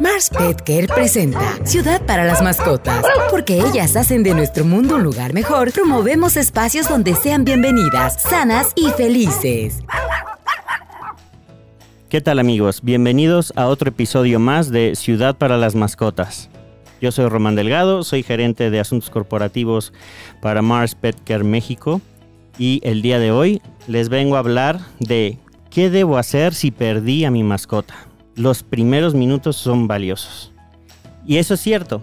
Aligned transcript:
Mars 0.00 0.30
Pet 0.30 0.62
Care 0.62 0.86
presenta 0.88 1.58
Ciudad 1.66 2.00
para 2.06 2.24
las 2.24 2.40
Mascotas. 2.40 3.04
Porque 3.30 3.58
ellas 3.60 3.96
hacen 3.96 4.22
de 4.22 4.32
nuestro 4.32 4.64
mundo 4.64 4.96
un 4.96 5.02
lugar 5.02 5.34
mejor, 5.34 5.72
promovemos 5.72 6.38
espacios 6.38 6.88
donde 6.88 7.14
sean 7.14 7.44
bienvenidas, 7.44 8.22
sanas 8.22 8.72
y 8.76 8.88
felices. 8.92 9.80
¿Qué 12.08 12.22
tal 12.22 12.38
amigos? 12.38 12.80
Bienvenidos 12.82 13.52
a 13.56 13.66
otro 13.66 13.90
episodio 13.90 14.40
más 14.40 14.70
de 14.70 14.96
Ciudad 14.96 15.36
para 15.36 15.58
las 15.58 15.74
Mascotas. 15.74 16.48
Yo 17.02 17.12
soy 17.12 17.28
Román 17.28 17.54
Delgado, 17.54 18.02
soy 18.02 18.22
gerente 18.22 18.70
de 18.70 18.80
asuntos 18.80 19.10
corporativos 19.10 19.92
para 20.40 20.62
Mars 20.62 20.94
Pet 20.94 21.16
Care 21.24 21.44
México 21.44 22.00
y 22.58 22.80
el 22.84 23.02
día 23.02 23.18
de 23.18 23.32
hoy 23.32 23.60
les 23.86 24.08
vengo 24.08 24.36
a 24.36 24.38
hablar 24.38 24.80
de 24.98 25.36
qué 25.68 25.90
debo 25.90 26.16
hacer 26.16 26.54
si 26.54 26.70
perdí 26.70 27.26
a 27.26 27.30
mi 27.30 27.44
mascota 27.44 28.09
los 28.36 28.62
primeros 28.62 29.14
minutos 29.14 29.56
son 29.56 29.86
valiosos. 29.86 30.52
Y 31.26 31.36
eso 31.36 31.54
es 31.54 31.60
cierto. 31.60 32.02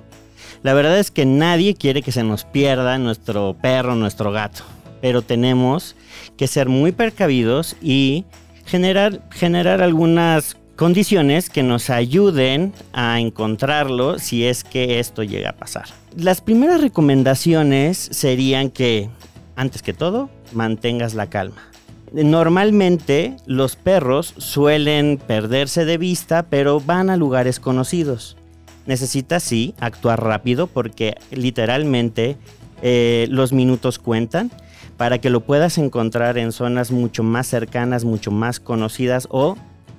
La 0.63 0.73
verdad 0.73 0.98
es 0.99 1.12
que 1.12 1.26
nadie 1.26 1.76
quiere 1.76 2.02
que 2.02 2.12
se 2.12 2.23
nos 2.23 2.44
pierda 2.44 2.98
nuestro 2.98 3.55
perro, 3.62 3.95
nuestro 3.95 4.32
gato. 4.32 4.63
Pero 5.02 5.21
tenemos 5.21 5.95
que 6.38 6.48
ser 6.48 6.70
muy 6.70 6.91
precavidos 6.91 7.76
y 7.82 8.26
generar, 8.66 9.21
generar 9.32 9.82
algunas 9.82 10.58
condiciones 10.76 11.49
que 11.49 11.63
nos 11.63 11.90
ayuden 11.90 12.73
a 12.94 13.20
encontrarlo 13.20 14.20
si 14.20 14.46
es 14.46 14.63
que 14.63 14.99
esto 14.99 15.23
llega 15.23 15.52
a 15.52 15.55
pasar. 15.55 15.85
Las 16.16 16.41
primeras 16.41 16.82
recomendaciones 16.82 17.98
serían 18.12 18.70
que, 18.70 19.09
antes 19.55 19.82
que 19.82 19.94
todo, 19.94 20.30
mantengas 20.54 21.13
la 21.13 21.30
calma. 21.30 21.62
Normalmente 22.11 23.35
los 23.45 23.75
perros 23.75 24.34
suelen 24.38 25.20
perderse 25.25 25.84
de 25.85 25.98
vista, 25.98 26.43
pero 26.43 26.79
van 26.79 27.09
a 27.09 27.17
lugares 27.17 27.59
conocidos. 27.59 28.38
Necesitas 28.85 29.43
sí 29.43 29.75
actuar 29.79 30.23
rápido 30.23 30.67
porque 30.67 31.15
literalmente 31.31 32.37
eh, 32.82 33.27
los 33.29 33.51
minutos 33.51 33.99
cuentan 33.99 34.51
para 34.95 35.20
que 35.20 35.29
lo 35.29 35.41
puedas 35.41 35.77
encontrar 35.77 36.37
en 36.37 36.51
zonas 36.51 36.91
mucho 36.91 37.23
más 37.23 37.48
cercanas, 37.48 38.05
mucho 38.05 38.32
más 38.32 38.60
conocidas 38.60 39.27
o 39.29 39.57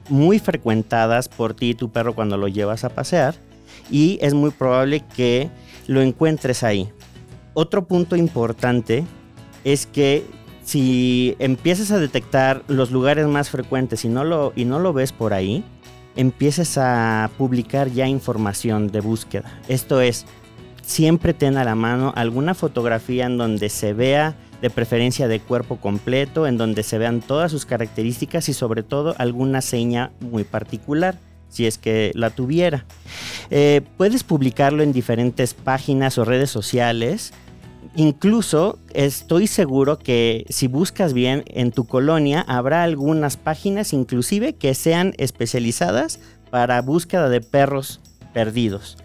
muy 0.08 0.38
frecuentadas 0.38 1.28
por 1.28 1.54
ti 1.54 1.70
y 1.70 1.74
tu 1.74 1.90
perro 1.90 2.14
cuando 2.14 2.38
lo 2.38 2.48
llevas 2.48 2.84
a 2.84 2.88
pasear 2.88 3.34
y 3.90 4.18
es 4.22 4.32
muy 4.32 4.50
probable 4.50 5.04
que 5.14 5.50
lo 5.86 6.00
encuentres 6.00 6.62
ahí. 6.62 6.88
Otro 7.54 7.86
punto 7.86 8.16
importante 8.16 9.04
es 9.64 9.86
que 9.86 10.24
si 10.68 11.34
empiezas 11.38 11.92
a 11.92 11.98
detectar 11.98 12.62
los 12.68 12.90
lugares 12.90 13.26
más 13.26 13.48
frecuentes 13.48 14.04
y 14.04 14.10
no 14.10 14.22
lo, 14.22 14.52
y 14.54 14.66
no 14.66 14.78
lo 14.78 14.92
ves 14.92 15.12
por 15.12 15.32
ahí, 15.32 15.64
empieces 16.14 16.76
a 16.76 17.30
publicar 17.38 17.90
ya 17.90 18.06
información 18.06 18.88
de 18.88 19.00
búsqueda. 19.00 19.50
Esto 19.68 20.02
es, 20.02 20.26
siempre 20.82 21.32
ten 21.32 21.56
a 21.56 21.64
la 21.64 21.74
mano 21.74 22.12
alguna 22.16 22.52
fotografía 22.52 23.24
en 23.24 23.38
donde 23.38 23.70
se 23.70 23.94
vea 23.94 24.36
de 24.60 24.68
preferencia 24.68 25.26
de 25.26 25.40
cuerpo 25.40 25.76
completo, 25.76 26.46
en 26.46 26.58
donde 26.58 26.82
se 26.82 26.98
vean 26.98 27.22
todas 27.22 27.50
sus 27.50 27.64
características 27.64 28.50
y 28.50 28.52
sobre 28.52 28.82
todo 28.82 29.14
alguna 29.16 29.62
seña 29.62 30.10
muy 30.20 30.44
particular 30.44 31.16
si 31.48 31.66
es 31.66 31.78
que 31.78 32.12
la 32.14 32.28
tuviera. 32.28 32.84
Eh, 33.48 33.80
puedes 33.96 34.22
publicarlo 34.22 34.82
en 34.82 34.92
diferentes 34.92 35.54
páginas 35.54 36.18
o 36.18 36.26
redes 36.26 36.50
sociales 36.50 37.32
Incluso 37.96 38.78
estoy 38.92 39.46
seguro 39.46 39.98
que 39.98 40.44
si 40.50 40.68
buscas 40.68 41.12
bien 41.12 41.42
en 41.46 41.72
tu 41.72 41.86
colonia 41.86 42.44
habrá 42.46 42.82
algunas 42.82 43.36
páginas 43.36 43.92
inclusive 43.92 44.54
que 44.54 44.74
sean 44.74 45.14
especializadas 45.18 46.20
para 46.50 46.80
búsqueda 46.82 47.28
de 47.28 47.40
perros 47.40 48.00
perdidos. 48.32 48.98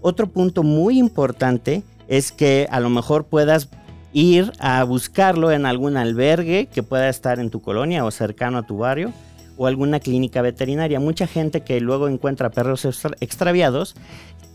Otro 0.00 0.26
punto 0.26 0.62
muy 0.62 0.98
importante 0.98 1.82
es 2.08 2.32
que 2.32 2.66
a 2.70 2.80
lo 2.80 2.90
mejor 2.90 3.24
puedas 3.24 3.68
ir 4.12 4.52
a 4.58 4.84
buscarlo 4.84 5.50
en 5.50 5.64
algún 5.66 5.96
albergue 5.96 6.68
que 6.72 6.82
pueda 6.82 7.08
estar 7.08 7.38
en 7.38 7.50
tu 7.50 7.62
colonia 7.62 8.04
o 8.04 8.10
cercano 8.10 8.58
a 8.58 8.66
tu 8.66 8.78
barrio 8.78 9.12
o 9.56 9.66
alguna 9.66 10.00
clínica 10.00 10.42
veterinaria. 10.42 11.00
Mucha 11.00 11.26
gente 11.26 11.62
que 11.62 11.80
luego 11.80 12.08
encuentra 12.08 12.50
perros 12.50 12.84
extraviados 13.20 13.94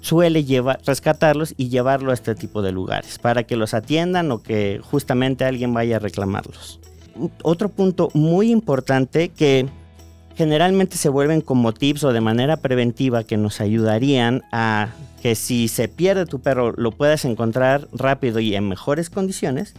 suele 0.02 0.44
llevar, 0.46 0.80
rescatarlos 0.86 1.54
y 1.58 1.70
llevarlo 1.70 2.12
a 2.12 2.14
este 2.14 2.36
tipo 2.36 2.62
de 2.62 2.72
lugares 2.72 3.20
para 3.20 3.44
que 3.44 3.56
los 3.56 3.74
atiendan 3.74 4.32
o 4.32 4.42
que 4.42 4.80
justamente 4.84 5.46
alguien 5.46 5.74
vaya 5.74 5.98
a 5.98 6.00
reclamarlos. 6.00 6.80
Otro 7.44 7.70
punto 7.70 8.10
muy 8.14 8.52
importante 8.52 9.30
que 9.30 9.68
generalmente 10.36 10.96
se 10.96 11.10
vuelven 11.10 11.42
como 11.42 11.74
tips 11.74 12.06
o 12.06 12.14
de 12.14 12.22
manera 12.22 12.58
preventiva 12.58 13.26
que 13.26 13.36
nos 13.36 13.60
ayudarían 13.60 14.44
a 14.54 14.90
que 15.22 15.36
si 15.36 15.68
se 15.68 15.90
pierde 15.90 16.26
tu 16.26 16.40
perro 16.40 16.72
lo 16.78 16.92
puedas 16.92 17.26
encontrar 17.26 17.90
rápido 17.92 18.40
y 18.40 18.56
en 18.56 18.70
mejores 18.70 19.10
condiciones, 19.10 19.74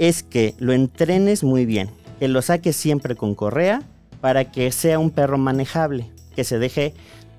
es 0.00 0.24
que 0.24 0.56
lo 0.58 0.72
entrenes 0.72 1.44
muy 1.44 1.66
bien, 1.66 1.88
que 2.18 2.26
lo 2.26 2.42
saques 2.42 2.74
siempre 2.74 3.14
con 3.14 3.36
correa 3.36 3.82
para 4.22 4.52
que 4.52 4.70
sea 4.70 5.00
un 5.00 5.10
perro 5.10 5.36
manejable, 5.36 6.08
que 6.36 6.44
se 6.44 6.60
deje 6.60 6.94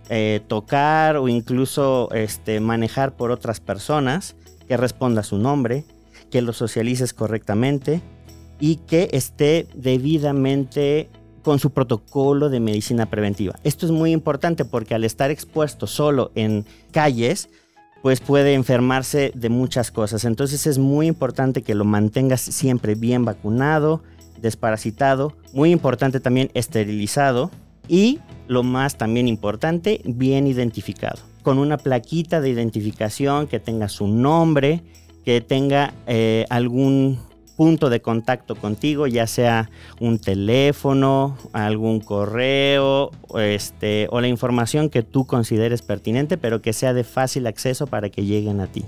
eh, 0.09 0.41
tocar 0.49 1.15
o 1.15 1.29
incluso 1.29 2.09
este, 2.11 2.59
manejar 2.59 3.15
por 3.15 3.31
otras 3.31 3.61
personas, 3.61 4.35
que 4.67 4.75
responda 4.75 5.23
su 5.23 5.37
nombre, 5.37 5.85
que 6.29 6.41
lo 6.41 6.51
socialices 6.51 7.13
correctamente 7.13 8.01
y 8.59 8.75
que 8.75 9.09
esté 9.13 9.65
debidamente 9.73 11.09
con 11.41 11.57
su 11.57 11.71
protocolo 11.71 12.49
de 12.49 12.59
medicina 12.59 13.05
preventiva. 13.05 13.55
Esto 13.63 13.85
es 13.85 13.93
muy 13.93 14.11
importante 14.11 14.65
porque 14.65 14.93
al 14.93 15.05
estar 15.05 15.31
expuesto 15.31 15.87
solo 15.87 16.31
en 16.35 16.65
calles, 16.91 17.47
pues 18.01 18.19
puede 18.19 18.55
enfermarse 18.55 19.31
de 19.35 19.47
muchas 19.47 19.89
cosas. 19.89 20.25
Entonces 20.25 20.67
es 20.67 20.79
muy 20.79 21.07
importante 21.07 21.61
que 21.61 21.75
lo 21.75 21.85
mantengas 21.85 22.41
siempre 22.41 22.95
bien 22.95 23.23
vacunado, 23.23 24.01
desparasitado, 24.43 25.33
muy 25.53 25.71
importante 25.71 26.19
también 26.19 26.51
esterilizado 26.53 27.49
y 27.87 28.19
lo 28.47 28.61
más 28.61 28.97
también 28.97 29.27
importante, 29.27 30.01
bien 30.05 30.45
identificado, 30.45 31.19
con 31.41 31.57
una 31.57 31.77
plaquita 31.77 32.41
de 32.41 32.49
identificación 32.49 33.47
que 33.47 33.59
tenga 33.59 33.89
su 33.89 34.07
nombre, 34.07 34.83
que 35.25 35.41
tenga 35.41 35.93
eh, 36.05 36.45
algún 36.49 37.17
punto 37.55 37.89
de 37.89 38.01
contacto 38.01 38.55
contigo, 38.55 39.07
ya 39.07 39.27
sea 39.27 39.69
un 39.99 40.19
teléfono, 40.19 41.37
algún 41.53 41.99
correo, 41.99 43.11
este, 43.37 44.07
o 44.11 44.21
la 44.21 44.27
información 44.27 44.89
que 44.89 45.03
tú 45.03 45.25
consideres 45.25 45.81
pertinente, 45.81 46.37
pero 46.37 46.61
que 46.61 46.73
sea 46.73 46.93
de 46.93 47.03
fácil 47.03 47.47
acceso 47.47 47.87
para 47.87 48.09
que 48.09 48.25
lleguen 48.25 48.59
a 48.59 48.67
ti. 48.67 48.83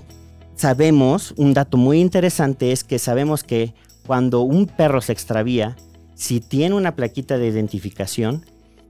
Sabemos, 0.56 1.34
un 1.36 1.52
dato 1.52 1.76
muy 1.76 2.00
interesante 2.00 2.72
es 2.72 2.82
que 2.82 2.98
sabemos 2.98 3.44
que 3.44 3.74
cuando 4.06 4.40
un 4.40 4.66
perro 4.66 5.00
se 5.00 5.12
extravía, 5.12 5.76
si 6.14 6.40
tiene 6.40 6.74
una 6.74 6.94
plaquita 6.94 7.36
de 7.38 7.48
identificación, 7.48 8.44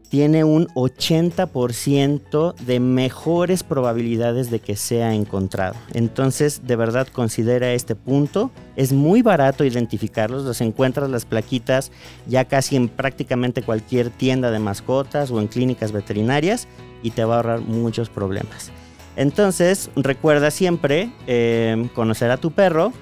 tiene 0.09 0.44
un 0.44 0.69
80% 0.69 2.54
de 2.54 2.81
mejores 2.81 3.62
probabilidades 3.62 4.50
de 4.50 4.60
que 4.60 4.76
sea 4.76 5.15
encontrado. 5.15 5.75
Entonces, 5.93 6.62
de 6.65 6.76
verdad 6.76 7.09
considera 7.09 7.72
este 7.72 7.94
punto. 7.94 8.50
Es 8.76 8.93
muy 8.93 9.22
barato 9.22 9.65
identificarlos, 9.65 10.44
los 10.44 10.60
encuentras 10.60 11.10
las 11.10 11.25
plaquitas 11.25 11.91
ya 12.26 12.44
casi 12.44 12.76
en 12.76 12.88
prácticamente 12.88 13.62
cualquier 13.62 14.10
tienda 14.10 14.50
de 14.50 14.60
mascotas 14.60 15.31
o 15.31 15.41
en 15.41 15.49
clínicas 15.49 15.93
veterinarias 15.93 16.69
y 17.03 17.10
te 17.10 17.25
va 17.25 17.34
a 17.34 17.37
ahorrar 17.38 17.60
muchos 17.60 18.09
problemas. 18.09 18.71
Entonces, 19.16 19.91
recuerda 19.97 20.50
siempre 20.50 21.10
eh, 21.26 21.88
conocer 21.94 22.31
a 22.31 22.37
tu 22.37 22.53
perro, 22.53 22.93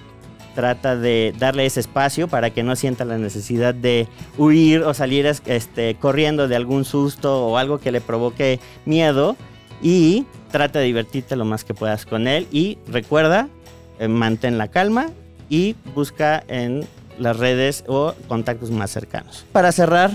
trata 0.54 0.97
de 0.97 1.34
darle 1.38 1.66
ese 1.66 1.81
espacio 1.81 2.28
para 2.28 2.50
que 2.50 2.62
no 2.62 2.76
sienta 2.76 3.04
la 3.04 3.19
necesidad 3.19 3.75
de 3.75 4.09
huir 4.38 4.82
o 4.82 4.94
salir 4.94 5.26
este, 5.26 5.97
corriendo 5.97 6.48
de 6.48 6.56
algún 6.56 6.84
susto 6.84 7.47
o 7.47 7.59
algo 7.59 7.78
que 7.78 7.92
le 7.92 8.00
provoque 8.00 8.60
miedo 8.84 9.37
y 9.82 10.26
trata 10.50 10.78
de 10.78 10.87
divertirte 10.87 11.36
lo 11.36 11.45
más 11.45 11.65
que 11.65 11.74
puedas 11.74 12.06
con 12.06 12.28
él 12.28 12.47
y 12.51 12.78
recuerda, 12.89 13.48
eh, 13.98 14.09
mantén 14.09 14.56
la 14.56 14.68
calma 14.68 15.09
y 15.48 15.77
busca 15.95 16.42
en 16.48 16.86
las 17.18 17.36
redes 17.36 17.84
o 17.86 18.15
contactos 18.28 18.71
más 18.71 18.91
cercanos. 18.91 19.45
Para 19.53 19.72
cerrar, 19.72 20.10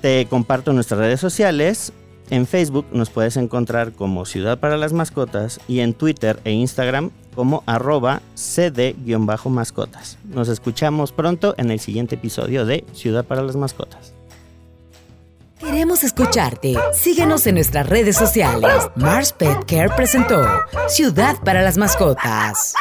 te 0.00 0.26
comparto 0.26 0.72
nuestras 0.72 1.00
redes 1.00 1.20
sociales. 1.20 1.92
En 2.30 2.46
Facebook 2.46 2.86
nos 2.92 3.10
puedes 3.10 3.36
encontrar 3.36 3.92
como 3.92 4.24
Ciudad 4.24 4.58
para 4.58 4.76
las 4.76 4.92
Mascotas 4.92 5.60
y 5.68 5.80
en 5.80 5.94
Twitter 5.94 6.40
e 6.44 6.52
Instagram 6.52 7.10
como 7.34 7.62
arroba 7.66 8.22
cd-mascotas. 8.34 10.18
Nos 10.24 10.48
escuchamos 10.48 11.12
pronto 11.12 11.54
en 11.58 11.70
el 11.70 11.80
siguiente 11.80 12.14
episodio 12.14 12.64
de 12.64 12.84
Ciudad 12.92 13.24
para 13.24 13.42
las 13.42 13.56
Mascotas. 13.56 14.14
Queremos 15.58 16.04
escucharte. 16.04 16.74
Síguenos 16.92 17.46
en 17.46 17.54
nuestras 17.56 17.88
redes 17.88 18.16
sociales. 18.16 18.70
Mars 18.96 19.32
Pet 19.32 19.64
Care 19.66 19.90
presentó 19.96 20.44
Ciudad 20.88 21.36
para 21.44 21.62
las 21.62 21.78
Mascotas. 21.78 22.74